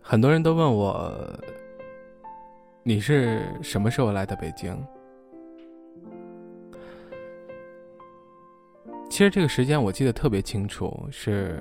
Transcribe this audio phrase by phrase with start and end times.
[0.00, 1.38] 很多人都问我，
[2.82, 4.74] 你是什么时候来的北京？
[9.10, 11.58] 其实这个时间我记得特别清楚，是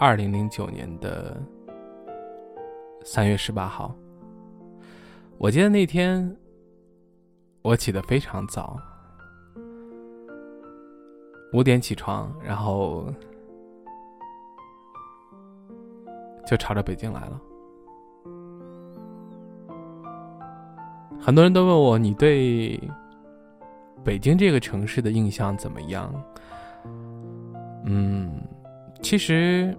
[0.00, 1.40] 二零零九年的
[3.04, 3.94] 三月十八号。
[5.38, 6.36] 我记得那天
[7.62, 8.76] 我起得非常早，
[11.52, 13.06] 五点起床，然后。
[16.48, 17.42] 就朝着北京来了。
[21.20, 22.80] 很多人都问我，你对
[24.04, 26.14] 北京这个城市的印象怎么样？
[27.84, 28.40] 嗯，
[29.02, 29.76] 其实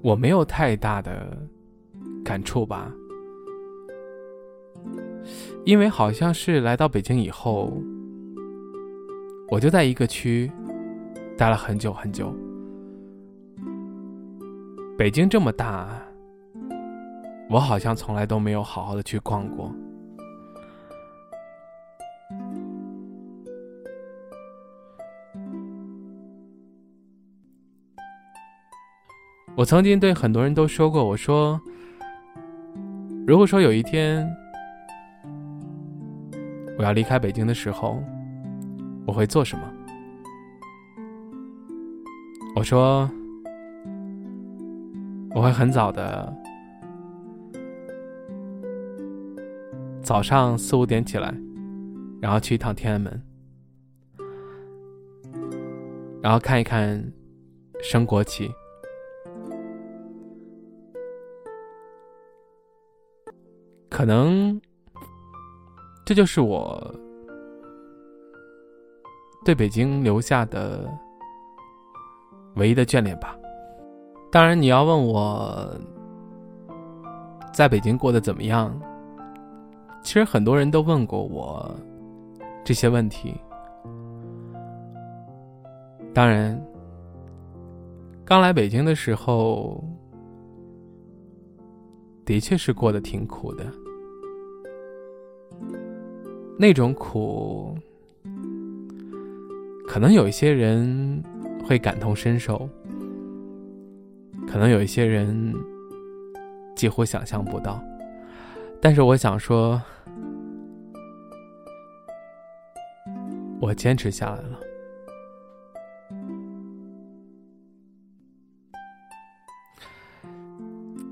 [0.00, 1.36] 我没有太大的
[2.24, 2.94] 感触吧，
[5.64, 7.72] 因为好像是来到北京以后，
[9.48, 10.50] 我就在一个区
[11.36, 12.34] 待了很久很久。
[14.96, 15.88] 北京这么大，
[17.48, 19.72] 我好像从来都没有好好的去逛过。
[29.56, 31.60] 我曾经对很多人都说过，我说，
[33.26, 34.26] 如果说有一天
[36.80, 38.02] 我要离开北京的时候，
[39.06, 39.70] 我会做什么？
[42.56, 43.06] 我说。
[45.32, 46.34] 我会很早的，
[50.02, 51.32] 早上四五点起来，
[52.20, 53.22] 然后去一趟天安门，
[56.20, 57.00] 然后看一看
[57.80, 58.50] 升国旗，
[63.88, 64.60] 可能
[66.10, 66.92] 这就是我
[69.44, 70.92] 对北京留下的
[72.56, 73.38] 唯一的眷恋吧。
[74.28, 75.72] 当然，你要问我
[77.52, 78.76] 在北京过得怎么样？
[80.02, 81.72] 其实很多人都问过我
[82.64, 83.32] 这些问题。
[86.12, 86.60] 当然，
[88.24, 89.80] 刚来北京的时候，
[92.24, 93.64] 的确是过得挺苦的。
[96.60, 97.74] 那种苦，
[99.88, 101.24] 可能有一些人
[101.64, 102.68] 会感同身受。
[104.46, 105.54] 可能有一些人
[106.76, 107.82] 几乎想象不到，
[108.78, 109.80] 但是我想说，
[113.58, 114.60] 我坚持下来了。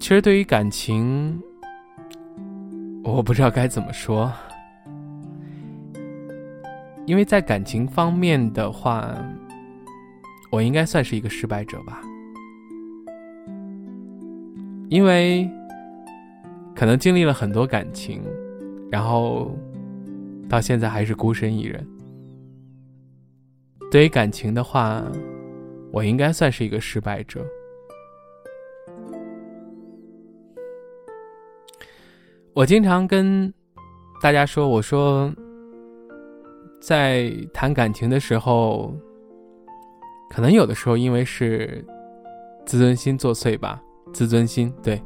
[0.00, 1.40] 其实，对于感情，
[3.04, 4.32] 我不知道该怎么说，
[7.06, 9.16] 因为在感情方面的话，
[10.50, 12.02] 我应该算是一个失败者吧。
[14.88, 15.48] 因为
[16.74, 18.22] 可能经历了很多感情，
[18.90, 19.56] 然后
[20.48, 21.86] 到现在还是孤身一人。
[23.90, 25.02] 对于感情的话，
[25.92, 27.44] 我应该算是一个失败者。
[32.52, 33.52] 我经常跟
[34.20, 35.32] 大家说，我说
[36.86, 38.94] 在谈感情的时候，
[40.30, 41.84] 可能有的时候因为是
[42.64, 43.82] 自尊心作祟吧。
[44.14, 45.02] 自尊心对，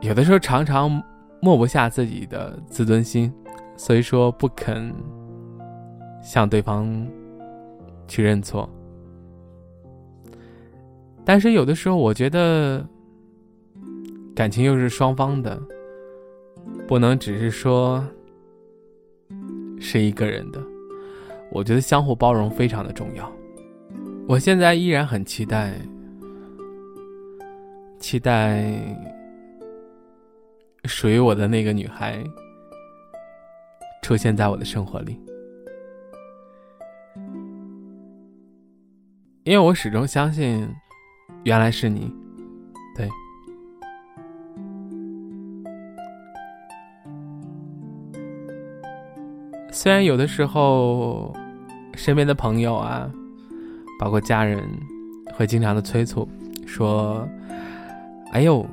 [0.00, 1.02] 有的时候常常
[1.42, 3.34] 抹不下自己的自尊心，
[3.76, 4.94] 所以说不肯
[6.22, 6.88] 向对方
[8.06, 8.70] 去认错。
[11.24, 12.86] 但是有的时候，我觉得
[14.36, 15.60] 感情又是双方的，
[16.86, 18.06] 不能只是说
[19.80, 20.62] 是一个人的。
[21.50, 23.28] 我觉得相互包容非常的重要。
[24.28, 25.74] 我现在依然很期待。
[27.98, 28.64] 期待
[30.84, 32.18] 属于我的那个女孩
[34.00, 35.20] 出现在我的生活里，
[39.44, 40.66] 因为我始终相信，
[41.44, 42.10] 原来是你。
[49.72, 51.34] 虽然有的时候，
[51.94, 53.10] 身边的朋友啊，
[53.98, 54.62] 包括家人，
[55.34, 56.28] 会经常的催促，
[56.66, 57.26] 说。
[58.32, 58.64] 哎呦，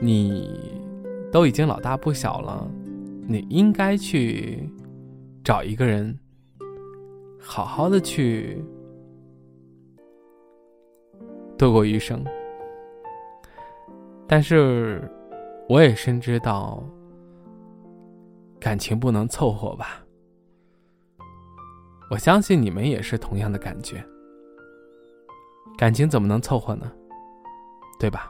[0.00, 0.50] 你
[1.30, 2.68] 都已经老大不小了，
[3.28, 4.68] 你应该去
[5.44, 6.18] 找一个人，
[7.38, 8.60] 好好的去
[11.56, 12.24] 度过余生。
[14.26, 15.08] 但是，
[15.68, 16.82] 我也深知道，
[18.58, 20.04] 感情不能凑合吧？
[22.10, 24.04] 我相信你们也是同样的感觉。
[25.78, 26.90] 感情怎么能凑合呢？
[28.00, 28.28] 对吧？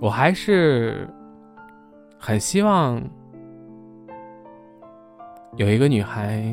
[0.00, 1.08] 我还是
[2.18, 3.00] 很希望
[5.56, 6.44] 有一个女孩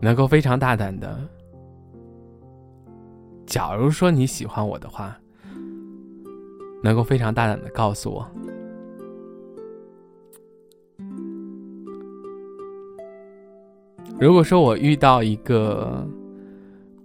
[0.00, 1.18] 能够非常大胆的，
[3.46, 5.16] 假如说你喜欢我的话，
[6.82, 8.30] 能够非常大胆的告诉我。
[14.20, 16.06] 如果说我遇到一个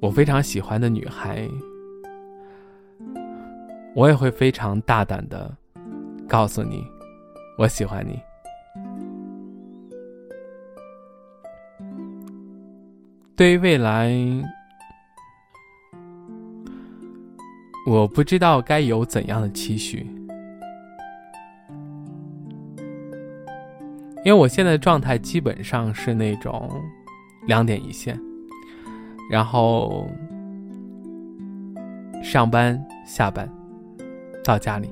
[0.02, 1.48] 我非常喜欢的女孩，
[3.96, 5.50] 我也会非常大胆的
[6.28, 6.84] 告诉你，
[7.58, 8.20] 我喜欢你。
[13.34, 14.14] 对于未来，
[17.88, 20.06] 我不知道该有怎样的期许，
[24.26, 26.70] 因为我现在的状态基本上是那种。
[27.48, 28.20] 两点一线，
[29.30, 30.08] 然后
[32.24, 33.48] 上班、下班，
[34.44, 34.92] 到家里。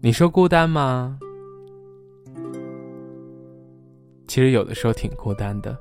[0.00, 1.16] 你说孤单吗？
[4.26, 5.78] 其实有的时候挺孤单的，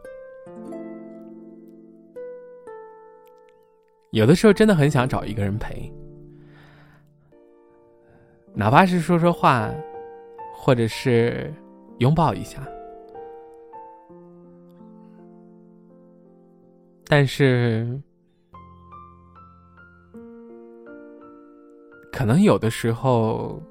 [4.11, 5.91] 有的时候真的很想找一个人陪，
[8.53, 9.71] 哪怕是说说话，
[10.53, 11.51] 或者是。
[12.01, 12.59] 拥抱一下，
[17.05, 18.01] 但是
[22.11, 23.61] 可能有的时候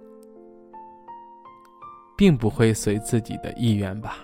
[2.17, 4.19] 并不会随自己的意愿吧。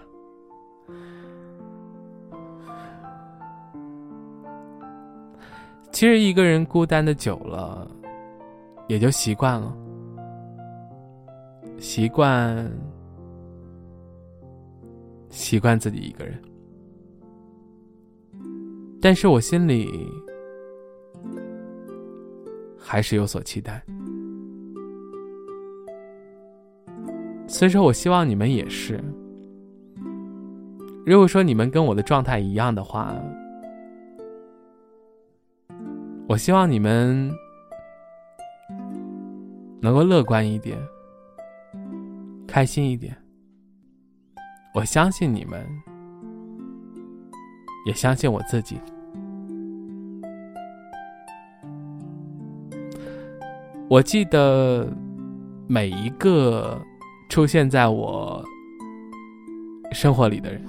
[5.90, 7.90] 其实一个人孤单的久了，
[8.86, 9.76] 也就习惯了，
[11.80, 12.70] 习惯。
[15.36, 16.42] 习惯自己一个人，
[19.02, 20.10] 但是我心里
[22.78, 23.84] 还是有所期待。
[27.46, 28.98] 所以说我希望你们也是。
[31.04, 33.14] 如果说你们跟我的状态一样的话，
[36.26, 37.30] 我希望你们
[39.82, 40.78] 能够乐观一点，
[42.48, 43.14] 开心一点。
[44.76, 45.66] 我相信你们，
[47.86, 48.78] 也相信我自己。
[53.88, 54.86] 我记得
[55.66, 56.78] 每一个
[57.30, 58.44] 出现在我
[59.92, 60.62] 生活里的人，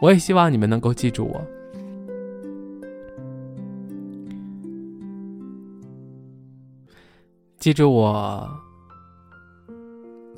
[0.00, 1.44] 我也希望你们能够记住我，
[7.58, 8.48] 记住我。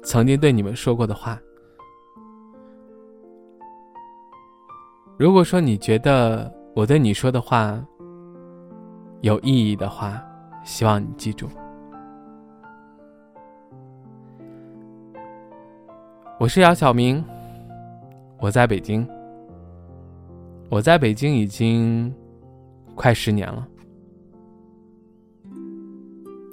[0.04, 1.40] 曾经对你们说过的话，
[5.16, 7.82] 如果说你觉得我对你说的话
[9.22, 10.22] 有意义的话，
[10.62, 11.48] 希望你记住。
[16.38, 17.24] 我是姚晓明，
[18.40, 19.08] 我在北京，
[20.68, 22.14] 我在北京已经
[22.94, 23.66] 快十年了。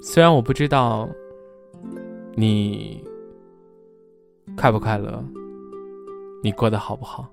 [0.02, 1.06] 虽然我不知道
[2.34, 3.04] 你。
[4.56, 5.24] 快不快乐？
[6.42, 7.28] 你过得好不好？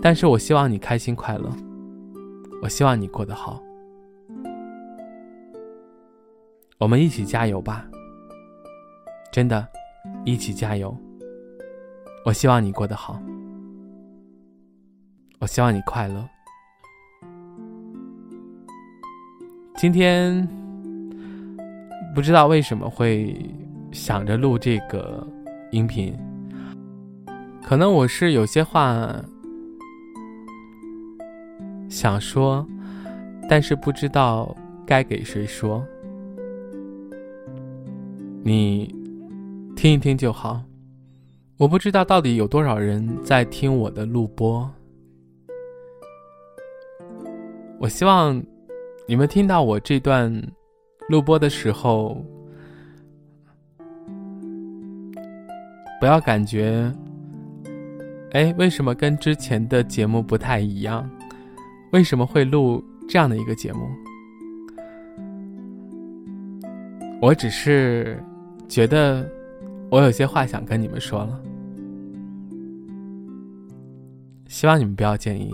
[0.00, 1.50] 但是我希望你开心快乐，
[2.62, 3.60] 我希望你过得好，
[6.78, 7.86] 我们一起加油吧！
[9.32, 9.66] 真的，
[10.24, 10.96] 一起加油！
[12.24, 13.20] 我希望你过得好，
[15.40, 16.28] 我希望你快乐。
[19.76, 20.46] 今天
[22.14, 23.36] 不知道为什么会。
[23.90, 25.26] 想着录这个
[25.70, 26.16] 音频，
[27.62, 29.14] 可能我是有些话
[31.88, 32.66] 想说，
[33.48, 34.54] 但是不知道
[34.86, 35.84] 该给谁说。
[38.42, 38.94] 你
[39.74, 40.62] 听一听就好。
[41.56, 44.70] 我不知道到底有多少人在听我的录播。
[47.80, 48.40] 我希望
[49.06, 50.32] 你们听到我这段
[51.08, 52.24] 录播的时候。
[56.00, 56.92] 不要感觉，
[58.30, 61.08] 哎，为什么跟之前的节目不太一样？
[61.92, 63.88] 为什么会录这样的一个节目？
[67.20, 68.22] 我只是
[68.68, 69.28] 觉得
[69.90, 71.42] 我有些话想跟你们说了，
[74.46, 75.52] 希望你们不要介意。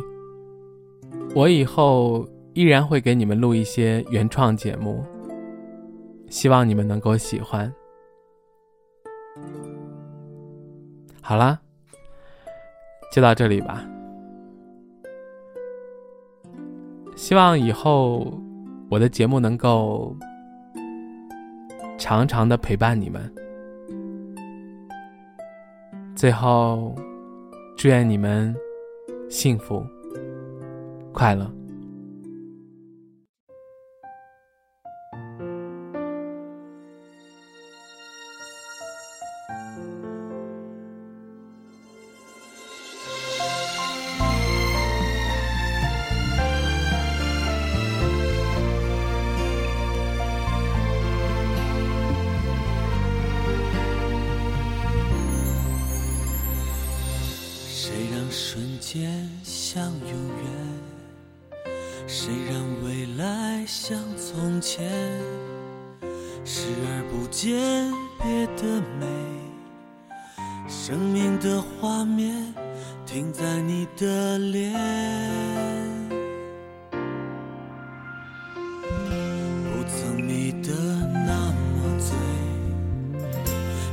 [1.35, 5.03] 我以后依然会给你们录一些原创节目，
[6.29, 7.73] 希望你们能够喜欢。
[11.27, 11.59] 好啦，
[13.11, 13.83] 就到这里吧。
[17.17, 18.39] 希望以后
[18.91, 20.15] 我的节目能够
[21.97, 23.35] 长长的陪伴你们。
[26.15, 26.95] 最后，
[27.75, 28.55] 祝愿你们
[29.31, 29.83] 幸福
[31.11, 31.51] 快乐。
[66.47, 67.91] 视而不见
[68.23, 68.63] 别的
[69.01, 69.07] 美，
[70.69, 72.55] 生命的画面
[73.07, 74.75] 停在你的脸，
[79.65, 80.71] 不曾迷得
[81.27, 82.15] 那么醉，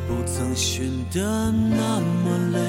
[0.10, 2.61] 不曾寻得那么累。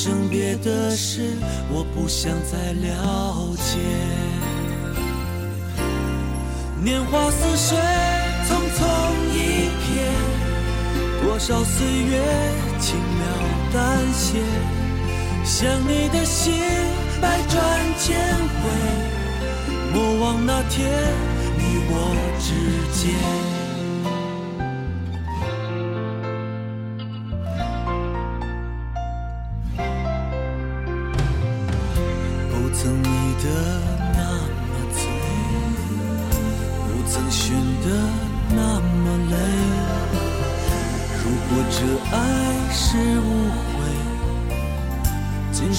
[0.00, 1.28] 生别的事
[1.72, 3.78] 我不想再了解。
[6.80, 7.76] 年华似水，
[8.46, 8.80] 匆匆
[9.34, 9.90] 一瞥，
[11.20, 12.22] 多少岁月
[12.78, 13.26] 轻描
[13.74, 14.38] 淡写，
[15.44, 16.54] 想你的心
[17.20, 17.58] 百转
[17.98, 18.16] 千
[18.60, 18.70] 回，
[19.92, 20.88] 莫忘那天
[21.58, 21.92] 你我
[22.38, 22.54] 之
[23.02, 23.47] 间。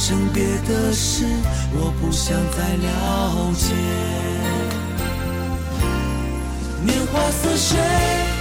[0.10, 1.24] 成别的事，
[1.72, 3.75] 我不想再了解。
[6.84, 7.78] 年华似水，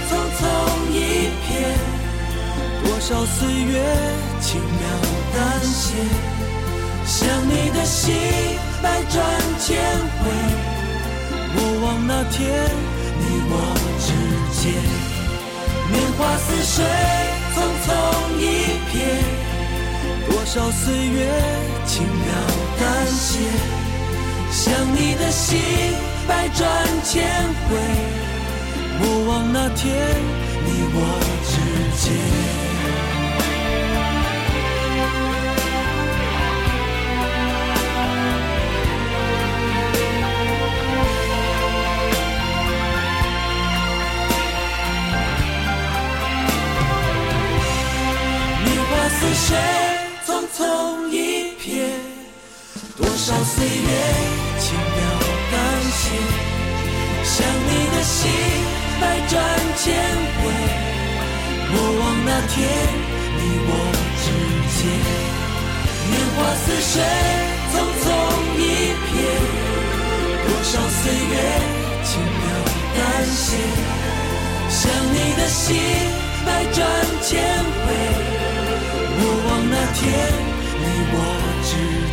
[0.09, 0.41] 匆匆
[0.89, 1.61] 一瞥，
[2.81, 3.85] 多少岁月
[4.41, 4.81] 轻描
[5.31, 5.93] 淡写。
[7.05, 8.15] 想你的心，
[8.81, 9.23] 百转
[9.59, 9.77] 千
[10.17, 10.25] 回，
[11.53, 12.65] 莫忘那天
[13.19, 13.53] 你我
[14.01, 14.09] 之
[14.59, 14.73] 间。
[15.91, 16.83] 年华似水，
[17.53, 17.87] 匆匆
[18.39, 18.43] 一
[18.89, 18.97] 瞥。
[20.29, 21.27] 多少岁月
[21.85, 22.33] 轻描
[22.79, 23.39] 淡写，
[24.51, 25.59] 想你的心
[26.27, 26.67] 百转
[27.03, 27.27] 千
[27.67, 27.77] 回，
[28.99, 29.95] 莫忘那天
[30.65, 30.97] 你我
[31.45, 31.51] 之
[31.99, 32.13] 间。
[49.41, 49.88] 年
[50.59, 50.67] 华似水。
[50.67, 50.67] 匆
[51.09, 51.15] 一
[51.57, 51.87] 瞥，
[52.97, 53.89] 多少岁月
[54.59, 54.99] 轻描
[55.51, 55.55] 淡
[55.95, 56.03] 写，
[57.23, 58.19] 想你的心
[58.99, 59.33] 百转
[59.77, 59.85] 千
[60.35, 60.41] 回，
[61.71, 62.55] 莫忘那天
[63.37, 63.71] 你我
[64.19, 64.25] 之
[64.75, 64.79] 间。
[66.09, 66.93] 年华似水，
[67.71, 68.05] 匆匆
[68.57, 68.61] 一
[69.07, 69.11] 瞥，
[70.43, 71.33] 多少岁月
[72.03, 72.43] 轻描
[72.95, 73.47] 淡写，
[74.69, 74.79] 想
[75.13, 75.65] 你的心
[76.45, 76.77] 百转
[77.23, 77.29] 千
[77.63, 77.87] 回。
[79.19, 80.07] 莫忘那天，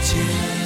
[0.06, 0.65] 你我之间。